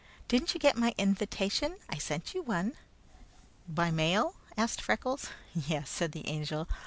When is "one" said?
2.41-2.73